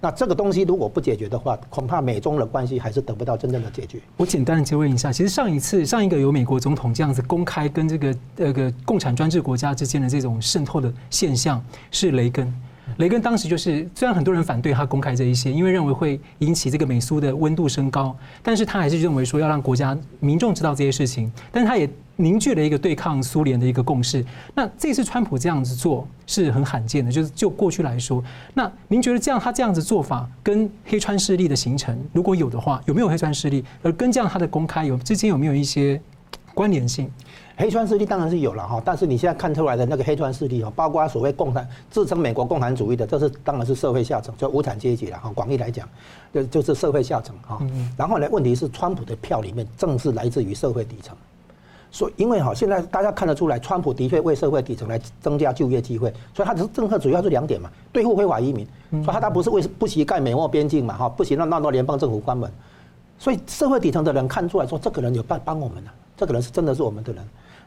[0.00, 3.98] 那这个东西如果不解决的话，恐怕美中的关系还是得不到真正的解决。
[4.16, 11.60] 我简单的接问一下，其实上一次上一个有美国总统这样子公开跟这个那个共产专制国家之间的这种渗透的现象
[11.90, 12.46] 是雷根。
[13.02, 24.24] 雷根当时就是，虽然很多人反对他公开这一些，因为认为会引起这个美苏的温度升高，但是他还是认为说要让国家民众知道这些事情，但是他也凝聚了一个对抗苏联的一个共识。
[24.54, 28.22] 那这次川普这样子做是很罕见的，就是就过去来说，
[28.54, 33.64] 那您觉得这样他这样子做法跟黑川势力的形成，如果有的话，有没有黑川势力？
[33.82, 36.00] 而跟这样他的公开有之间有没有一些
[36.54, 37.10] 关联性？
[37.56, 45.30] 黑川势力当然是有了哈，但是你现在看出来的那个黑川势力哈，包括所谓共产自称美国共产主义的，这是当然是社会下层，就无产阶级了哈。
[45.34, 45.88] 广义来讲，
[46.32, 47.60] 就就是社会下层哈。
[47.96, 51.14] 然后呢，问题是川普的票里面正是来自于社会底层，
[51.90, 62.50] 所以因为哈，现在大家看得出来，川普的确为社会底层来增加就业机会，所以他的政策主要是两点嘛，对付非法移民，所以他他不是为不惜盖美墨边境嘛哈，不惜让那么多联邦政府关门，
[63.18, 67.22] 所以社会底层的人看出来说，这个人有帮帮我们了，这个人是真的是我们的人。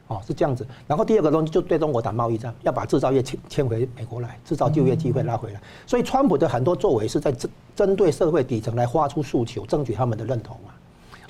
[0.07, 0.65] 哦，是这样子。
[0.87, 5.59] 然后第二个东西就对中国打贸易战，要把制造业迁迁回美国来，制造就业机会拉回来。
[5.87, 10.71] 所以川普的很多作为是在针针对社会底层来发出诉求，争取他们的认同嘛。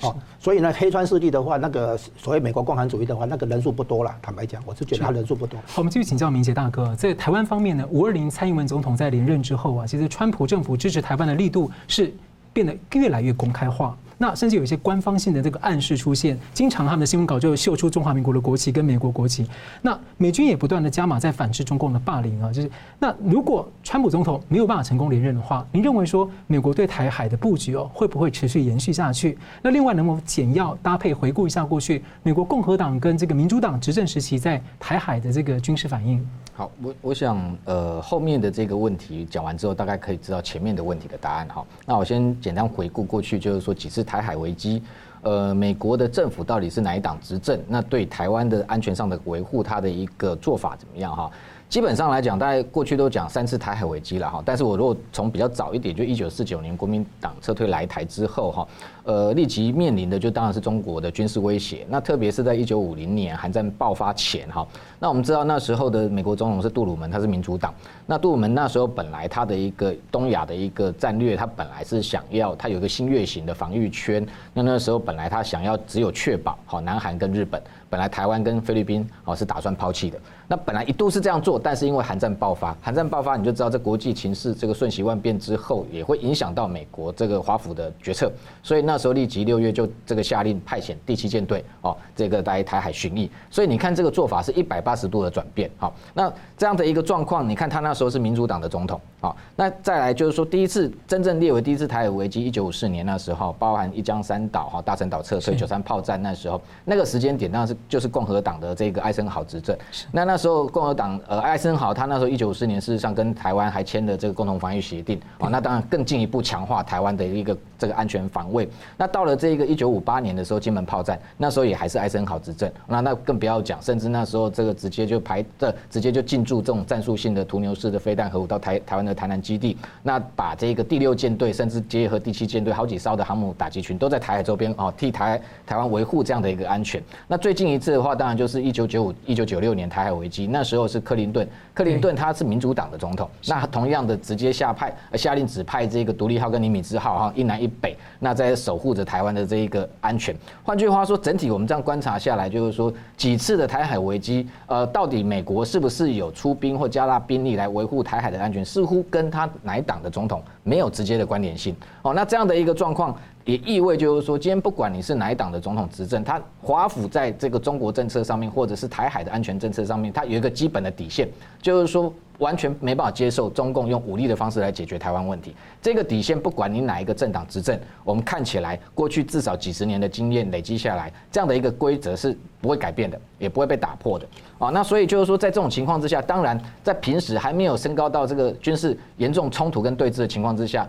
[0.02, 4.14] 哦，所以呢，黑川势力的话，那个所谓美国共产主义的话，那个人数不多了。
[4.20, 5.58] 坦白讲，我是觉得他人数不多。
[5.66, 12.14] 好，我们继续请教明杰大哥，在台湾方面呢，五二零蔡英文总统在连任之后啊，其实川普政府支持台湾的力度是
[12.52, 13.96] 变得越来越公开化。
[14.18, 19.46] 那甚至有一些官方性的这个暗示出现，经常他们的新闻稿就秀出中华民国的国旗跟美国国旗。
[19.82, 29.36] 那美军也不断的加码在反制中共的霸凌啊，就是那如果川普总统没有办法成功连任的话，您认为说美国对台海的布局哦会不会持续延续下去？
[29.62, 36.26] 那另外能否简要搭配回顾一下过去美国共和党跟这个民主党执政时期在台海的这个军事反应？
[36.56, 41.62] 好，我我想呃后面的这个问题讲完之后，大概可以知道前面的问题的答案哈。
[41.84, 44.82] 那我先简单回顾过去，就是说几次台海危机，
[45.20, 47.60] 呃，美国的政府到底是哪一党执政？
[47.68, 51.30] 那对台湾的安全上的维护，它的一个做法怎么样哈？
[51.68, 58.68] 基本上来讲，大概过去都讲三次台海危机了哈，但是我如果从比较早一点，就一九四九年国民党撤退来台之后哈，
[59.02, 61.84] 呃，立即面临的就当然是中国的军事威胁。
[61.90, 64.64] 那特别是在一九五零年韩战爆发前哈，
[65.00, 67.74] 那我们知道那时候的美国总统是杜鲁门，他是民主党。
[68.06, 74.24] 那杜鲁门那时候本来他的一个东亚的一个战略，他本来是想要他有一个新月型的防御圈。
[74.54, 77.60] 那那时候本来他想要只有确保好南韩跟日本。
[77.88, 80.18] 本来台湾跟菲律宾哦是打算抛弃的，
[80.48, 88.30] 那本来一度是这样做，但是因为韩战爆发，韩战爆发你就知道这国际情势这个瞬息万变之后，也会影响到美国这个华府的决策，
[88.62, 107.75] 所以那时候立即六月就这个下令派遣第七舰队哦，这个来台海巡弋，所以你看这个做法是一百八十度的转变，好，那这样的一个状况，你看他那时候是民主党的总统，好，那再来就是说第一次真正列为第一次台海危机，一九五四年那时候，包含一江山岛哈大陈岛撤退九三炮战那时候，那个时间点当然是。
[107.88, 109.76] 就是共和党的这个艾森豪执政，
[110.12, 118.68] 那那时候共和党呃艾森豪他那时候一九五四年事实上跟台湾还签了这个共同防御协定啊，那当然更进一步强化台湾的一个这个安全防卫。
[118.96, 137.02] 那到了这个一九五八年的时候，金门炮战，那时候也还是艾森豪执政，那那更不要讲，甚至那时候这个直接就排这直接就进驻这种战术性的屠牛式的飞弹核武到台台湾的台南基地，那把这个第六舰队甚至结合第七舰队好几艘的航母打击群都在台海周边哦，替台台湾维护这样的一个安全。
[137.26, 150.34] 那最近一次的话，当然就是一九九五、一九九六年台海危机，那时候是克林顿，克林顿他是民主党的总统，那同样的直接下派下令指派这个独立号跟尼米兹号哈一南一北，那在守护着台湾的这一个安全。
[150.62, 161.74] 换句话说，整体我们这样观察下来，就是说几次的台海危机，呃，到底美国是不是有出兵或加大兵力来维护台海的安全，似乎跟他哪一党的总统没有直接的关联性。
[162.02, 163.16] 哦，那这样的一个状况。
[163.46, 171.28] 也意味就是说，今天不管你是哪一党的总统执政，他华府在这个中国政策上面，或者是台海的安全政策上面，它有一个基本的底线，
[171.62, 175.54] 就是说完全没办法接受中共用武力的方式来解决台湾问题。
[175.80, 184.26] 这个底线，不管你哪一个政党执政，我们看起来过去至少几十年的经验累积下来，这样的一个规则是不会改变的，也不会被打破的。
[184.58, 190.84] 啊，那所以就是说，在这种情况之下，当然在平时还没有升高到这个军事严重冲突跟对峙的情况之下。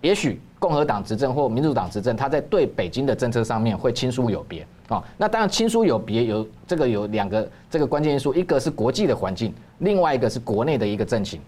[0.00, 5.02] 也许共和党执政或民主党执政，他在对北京的政策上面会亲疏有别啊。
[5.16, 11.40] 那当然亲疏有别，有这个有两个这个关键因素，一个是国际的环境，另外一个是国内的一个政情。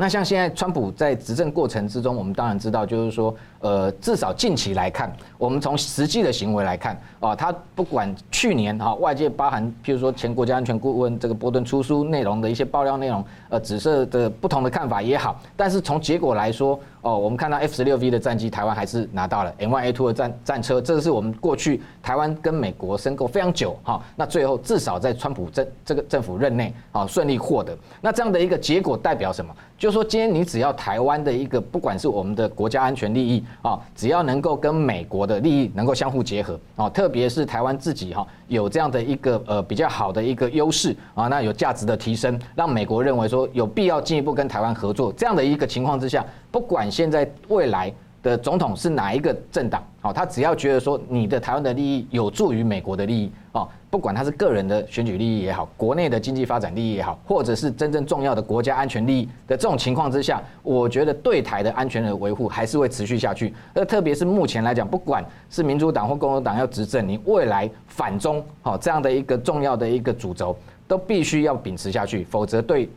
[0.00, 29.54] 那像现在川普在执政过程之中，我们当然知道，就是说，呃，至少近期来看，我们从实际的行为来看啊，他不管去年哈外界包含譬如说前国家安全顾问这个波顿出书内容的一些爆料内容，呃，紫色的不同的看法也好，但是从结果来说，哦，我们看到 F 十六 V 的战机，台湾还是拿到了 M one A two 的战战车，这是我们过去台湾跟美国申购非常久哈，那最后至少在川普政这个政府任内啊顺利获得，那这样的一个结果代表什么？
[29.78, 47.92] 就是说，今天你只要台湾的一个，不管是我们的国家安全利益啊，只要能够跟美国的利益能够相互结合啊，特别是台湾自己哈有这样的一个呃比较好的一个优势啊，那有价值的提升，让美国认为说有必要进一步跟台湾合作，这样的一个情况之下，不管现在未来
[48.24, 53.64] 的总统是哪一个政党，好，他只要觉得说你的台湾的利益有助于美国的利益啊。
[53.88, 63.54] 不管他是个人的选举利益也好，国内的经济发展利益也好，或者是真正重要的国家安全利益的这种情况之下，我觉得对台的安全的维护还是会持续下去。
[63.72, 70.58] 那特别是目前来讲，不管是民主党或共和党要执政，你未来反中好这样的一个重要的一个主轴，
[70.88, 72.88] 都必须要秉持下去，否则对。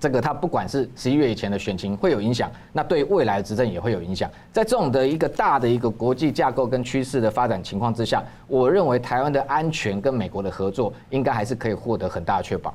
[0.00, 4.30] 这个它不管是十一月以前的选情会有影响，那对未来的执政也会有影响。
[4.52, 12.72] 在这种的一个大的一个国际架构跟趋势的发展情况之下，我认为台湾的安全跟美国的合作应该还是可以获得很大的确保。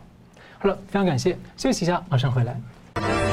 [0.59, 3.30] 好了，非常感谢，休息一下，马上回来。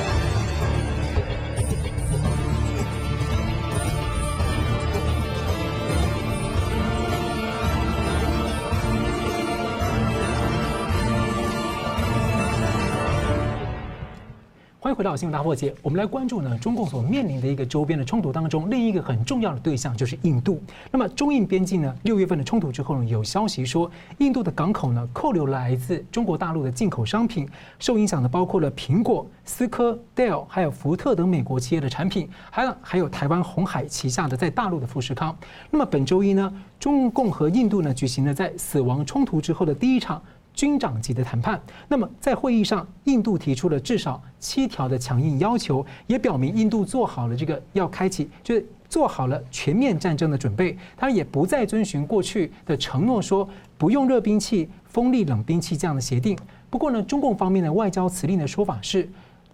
[14.89, 20.63] 欢迎回到新闻大破解，我们来关注呢，中共所面临的一个周边的冲突当中，另一个很重要的对象就是印度。
[20.91, 27.47] 那么中印边境呢，六月份的冲突之后呢，有消息说，印度的港口呢扣留来自中国大陆的进口商品，
[27.79, 35.37] 受影响的包括了苹果、思科、Dell 还有福特等美国企业的产品，还有还有台湾红海旗下的在大陆的富士康。
[35.71, 40.23] 那么本周一呢，中共和印度呢举行了在死亡冲突之后的第一场。
[40.59, 50.77] 军长级的谈判，那么在会议上，印度提出了至少七条的强硬要求，也表明印度做好了这个要开启，就是做好了全面战争的准备。
[50.97, 56.37] 他也不再遵循过去的承诺，说不用热兵器、锋利冷兵器这样的协定。
[56.69, 59.09] 不过呢，中共方面的外交辞令的说法是。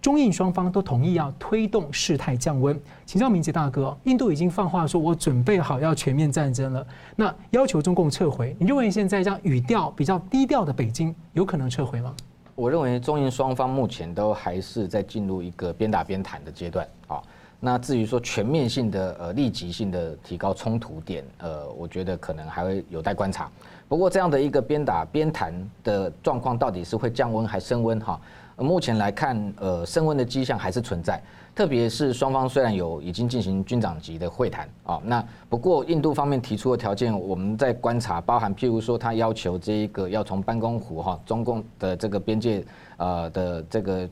[0.05, 2.79] 中印双方都同意要推动事态降温。
[3.07, 8.55] 请教明杰大哥，印度已经放话说，我准备好要全面战争了，那要求中共撤回。
[8.59, 12.15] 你认为现在这样语调比较低调的北京有可能撤回吗？
[12.53, 17.19] 我认为中印双方目前都还是在进入一个边打边谈的阶段啊。
[17.59, 23.49] 那至于说全面性的呃立即性的提高冲突点，呃，我觉得可能还会有待观察。
[23.87, 25.51] 不过这样的一个边打边谈
[25.83, 28.21] 的状况，到底是会降温还升温哈？
[28.57, 31.21] 目前来看，呃，升温的迹象还是存在，
[31.53, 42.63] 特别是双方虽然有已经进行军长级的会谈啊，那不过印度方面提出的条件，我们在观察，包含譬如说，他要求这一个要从班公湖哈中共的这个边界
[42.97, 44.09] 啊的这个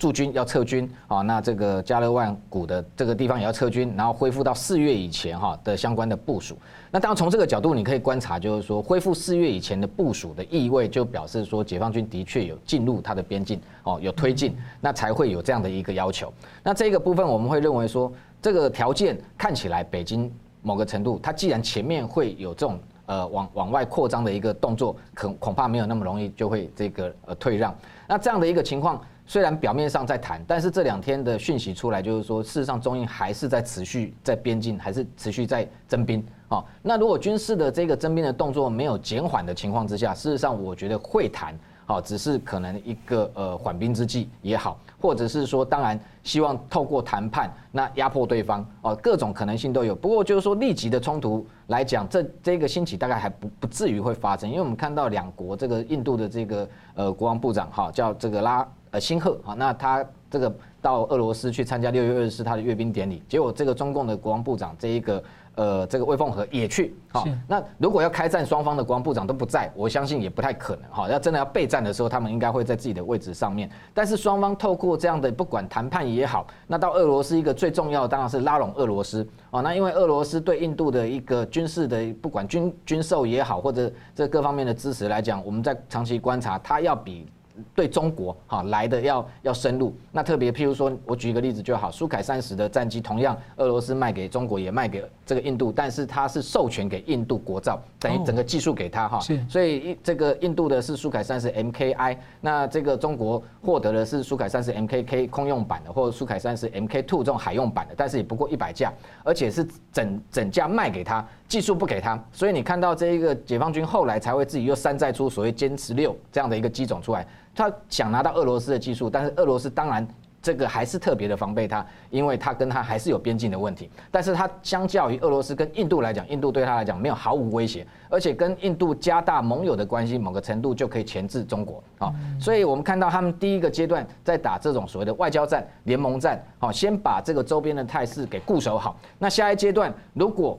[0.00, 6.56] 驻军要撤军啊，那这个加勒万谷的这个地方也要撤军，然后恢复到四月以前哈的相关的部署。
[6.90, 16.32] 那当然从这个角度，你可以观察，就是说恢复四月以前的部署的意味，就表示说解放军的确有进入它的边境哦，有推进，那才会有这样的一个要求。
[16.62, 18.10] 那这个部分我们会认为说，
[18.40, 27.76] 这个条件看起来北京某个程度，它既然前面会有这种呃往往外扩张的一个动作，恐恐怕没有那么容易就会这个呃退让。
[28.08, 28.98] 那这样的一个情况。
[29.30, 36.20] 虽然表面上在谈，但是这两天的讯息出来，就是说，事实上中印还是在持续在边境，还是持续在征兵。
[36.48, 41.56] 哦，那如果军事的这个征兵的动作没有减缓的情况之下，事实上我觉得会谈，
[41.86, 49.94] 哦，只是可能一个呃缓兵之计也好，或者是说，当然希望透过谈判那压迫对方，哦，各种可能性都有。
[49.94, 58.66] 不过就是说立即的冲突来讲，这这个兴起大概还不不至于会发生，因为我们看到两国这个印度的这个呃国防部长哈叫这个拉。
[58.92, 65.22] 呃，辛赫啊，那他这个到俄罗斯去参加六月二十四他的阅兵典礼，结果这个中共的国防部长这一个
[65.54, 71.08] 呃这个魏凤和也去，好，那如果要开战，双方的国防部长都不在，我相信也不太可能哈。
[71.08, 73.70] 要真的要备战的时候，他们应该会在自己的位置上面。
[73.94, 79.60] 但是双方透过这样的不管谈判也好，那到俄罗斯一个最重要的当然是拉拢俄罗斯啊。
[79.60, 87.28] 那因为俄罗斯对印度的一个军事的不管军军售也好，或者这各方面的支持来讲，我们在长期观察，它要比。
[87.74, 108.92] 对中国哈来的要要深入，那特别譬如说，我举一个例子就好，苏凯三十的战机同样俄罗斯卖给中国也卖给这个印度，但是它是授权给印度国造，等于整个技术给他哈，所以这个印度的是苏凯三十 MKI，那这个中国获得的是苏凯三十 MKK 空用版的，或者苏凯三十 MK Two 这种海用版的，但是也不过一百架，
[109.24, 117.26] 而且是整整架卖给他，技术不给他，所以你看到这一个解放军后来才会自己又山寨出所谓歼十六这样的一个机种出来。
[117.54, 120.06] 他想拿到俄罗斯的技术，但是俄罗斯当然
[120.42, 123.90] 这个还是特别的防备他，因为他跟他还是有边境的问题。
[124.10, 132.10] 但是他相较于俄罗斯跟印度来讲，印度对他来讲没有毫无威胁，而且跟印度加大盟友的关系，某个程度就可以钳制中国啊。
[132.40, 138.96] 所以我们看到他们第一个阶段在打这种所谓的外交战、联盟战，好，先把这个周边的态势给固守好。
[139.18, 140.58] 那下一阶段如果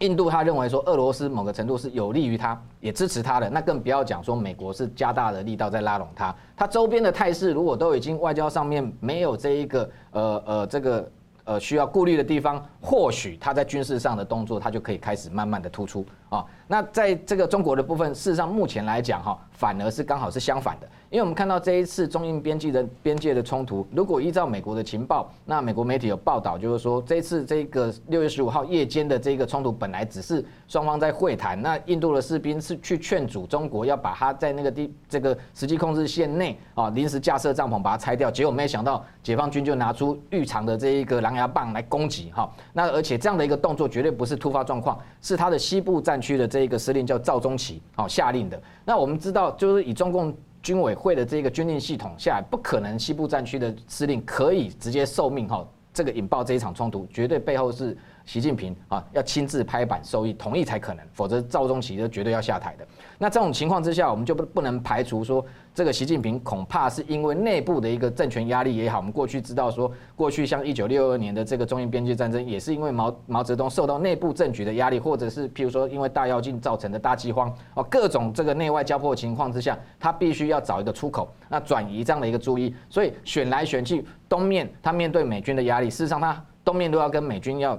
[0.00, 6.34] 印度他认为说，俄罗斯某个程度是有利于他，也支持他的，那更不要讲说美国是加大的力道在拉拢他。
[6.54, 11.10] 他周边的态势如果都已经外交上面没有这一个呃呃这个
[11.44, 16.44] 呃需要顾虑的地方，或许他在军事上的动作，他就可以开始慢慢的突出啊。
[16.66, 20.86] 那在这个中国的部分，事实上目前来讲哈，反而是刚好是相反的。
[21.16, 48.62] 因为我们看到这一次中印边境的边界的冲突，如果依照美国的情报，那美国媒体有报道，就是说这一次这个六月十五号夜间的这个冲突，本来只是双方在会谈，那印度的士兵是去劝阻中国要把他在那个地这个实际控制线内啊临时架设帐篷把它拆掉，结果没想到解放军就拿出预藏的这一个狼牙棒来攻击哈，那而且这样的一个动作绝对不是突发状况，是他的西部战区的这一个司令叫赵宗齐好下令的。
[48.84, 50.36] 那我们知道，就是以中共。
[50.66, 55.64] 军委会的这个军令系统下来，不可能西部战区的司令可以直接受命哈，
[55.94, 57.96] 这个引爆这一场冲突，绝对背后是
[58.26, 62.86] 习近平啊要亲自拍板授意同意才可能，否则赵宗齐就绝对要下台的。
[63.18, 65.44] 那这种情况之下，我们就不不能排除说。
[65.74, 87.78] 这个习近平恐怕是因为内部的一个政权压力也好，我们过去知道说，过去像一九六二年的这个中印边界战争，也是因为毛毛泽东受到内部政局的压力，或者是譬如说因为大跃进造成的大饥荒哦，各种这个内外交迫情况之下，他必须要找一个出口，那转移这样的一个注意，所以选来选去，东面他面对美军的压力，事实上他东面都要跟美军要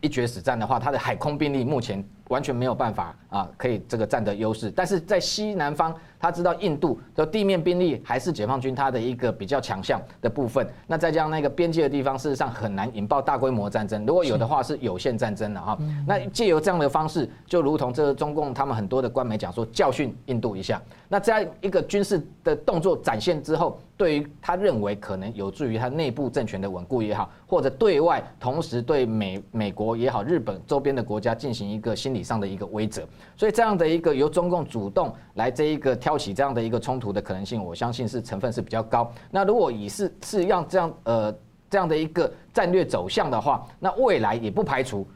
[0.00, 5.94] 一决死战的话，他的海空兵力目前完全没有办法啊，可以这个占得优势，但是在西南方。
[6.22, 14.04] 他知道印度的地面兵力还是解放军他的一个比较强项的部分，那再加上那个边界的地方，事实上很难引爆大规模战争。
[14.04, 15.78] 如果有的话，是有限战争的哈。
[16.06, 20.78] 那借由这样的方式，就如同这个中共他们很多的官媒讲说，教训印度一下。
[21.08, 33.04] 那这样一个军事的动作展现之后，对于他认为可能有助于他内部政权的稳固也好，或者对外同时对美美国也好、日本周边的国家进行一个心理上的一个威慑。
[33.36, 36.20] 所以这样的一个由中共主动来这一个挑。
[36.20, 39.10] 起这样的一个冲突的可能性，我相信是成分是比较高。
[39.30, 41.34] 那如果以是是让这样呃
[41.70, 45.06] 这样的一个战略走向的话，那未来也不排除，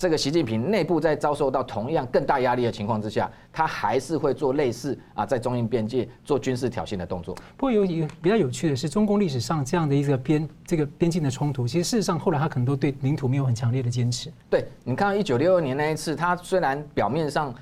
[0.00, 7.34] 这个习近平内部在遭受到同样更大压力的情况之下，他还是会做类似啊在中印边界做军事挑衅的动作。
[7.34, 14.32] 不过有一个比较有趣的是，中共历史上这样的一个边这个边境的冲突，其实事实上后来他可能都对领土没有很强烈的坚持。
[14.48, 17.54] 对，你看到一九六二年那一次，他虽然表面上。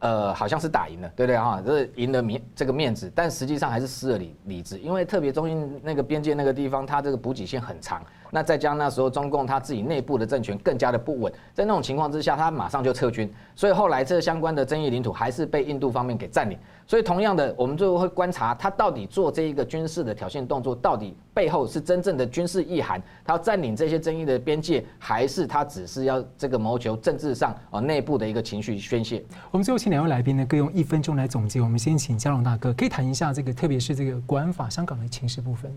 [0.00, 1.60] 呃，好像是打赢了，对不对哈？
[1.66, 8.00] 这是赢了面这个面子，但实际上还是失了理理智，因为特别中印那个边界那个地方，它这个补给线很长。
[8.30, 16.58] 那再加上那时候中共他自己内部的政权更加的不稳，在那种情况之下，他马上就撤军，所以后来这相关的争议领土还是被印度方面给占领。
[16.86, 29.22] 所以同样的，我们就会观察他到底做这一个军事的挑衅动作，到底背后是真正的军事意涵，他要占领这些争议的边界，还是他只是要这个谋求政治上啊内部的一个情绪宣泄？
[29.50, 31.60] 我们最后请两位来宾呢各用一分钟来总结。
[31.60, 35.70] 我们先请佳龙大哥，可以谈一下这个，特别是这个国安法香港的情势部分。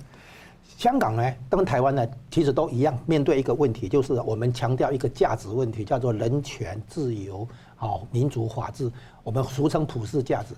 [0.81, 10.55] 香港呢，跟台湾呢，其实都一样，面对一个问题，就是我们强调一个价值问题，叫做人权、自由、好民主、法治，我们俗称普世价值。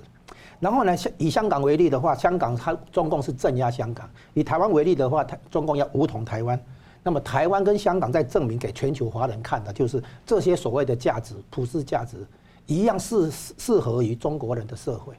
[0.62, 6.58] 然后呢，以香港为例的话，香港它中共是镇压香港；以台湾为例的话，台中共要武统台湾。
[7.04, 12.26] 那么台湾跟香港在证明给全球华人看的，就是这些所谓的价值、普世价值，
[12.66, 15.14] 一样适适合于中国人的社会。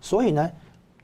[0.00, 0.50] 所以呢。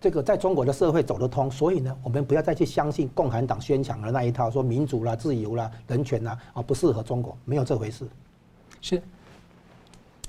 [0.05, 8.07] 这个在中国的社会走得通，所以呢，我们不要再去相信共产党宣讲的那一套，说民主啦、自由啦、人权啦，啊，不适合中国，没有这回事。
[8.83, 9.03] 是，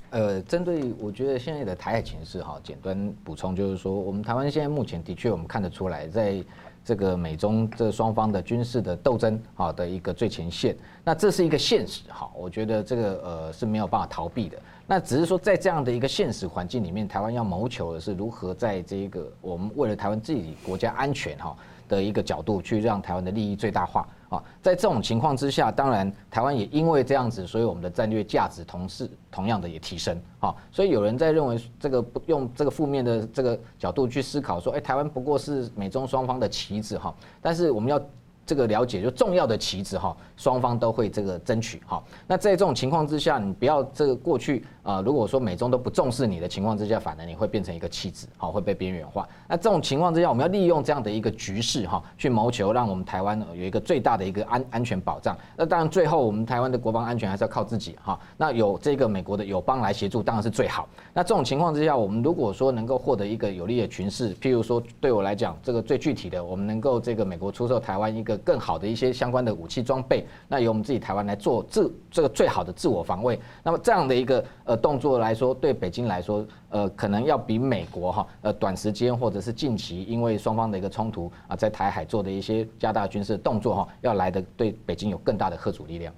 [0.08, 6.42] 呃，针对我觉得现在的台海情势哈，简单补充就是说，我们台湾现在目前的确我们看得出来，在
[6.82, 10.74] 这个美中这双方的军事的斗争啊的一个最前线，
[11.04, 14.56] 那这是一个现实哈，我觉得这个呃是没有办法逃避的。
[14.88, 21.56] 那只是说，在这样的一个现实环境里面，台湾要谋求的是如何在这个我们为了台湾自己国家安全哈
[21.88, 24.40] 的一个角度，去让台湾的利益最大化啊。
[24.62, 30.54] 在这种情况之下，当然台湾也因为这样子，所以我们的战略价值同时同样的也提升啊。
[30.70, 37.12] 所以有人在认为这个不用这个负面的这个角度去思考说，哎，台湾不过是美中双方的棋子哈。
[37.42, 38.00] 但是我们要。
[38.46, 42.00] 这个了解就重要的棋子哈，双方都会这个争取哈。
[42.28, 49.28] 那在这种情况之下，你不要这个过去啊，如果说美中都不重视你的情况之下，反而你会变成一个棋子，好会被边缘化。
[49.48, 55.36] 那这种情况之下，我们要利用这样的一个局势哈，去谋求让我们台湾有一个最大的一个安安全保障。
[55.56, 58.16] 那当然最后我们台湾的国防安全还是要靠自己哈。
[58.36, 60.88] 那有这个美国的友邦来协助，当然是最好。
[61.12, 68.35] 那这种情况之下，我们如果说能够获得一个有利的群势，譬如说对我来讲，这个最具体的，我们能够这个美国出售台湾一个。
[68.38, 73.38] 更好的一些相关的武器装备，那由我们自己台湾来做自这个最好的自我防卫。
[73.62, 86.12] 那么这样的一个呃动作来说，对北京来说，呃，可能要比美国哈呃短时间或者是近期因为双方的一个冲突啊，在台海做的一些加大军事的动作哈，要来的对北京有更大的吓阻力量。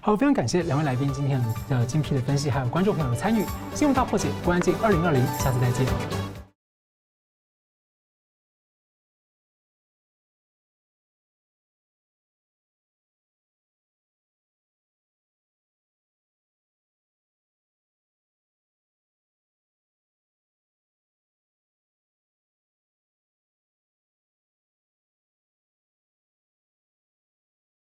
[0.00, 3.44] 好，非常感谢两位来宾今天的精辟的分析，还有观众朋友的参与。
[3.74, 6.31] 新闻大破解，关键二零二零，下次再见。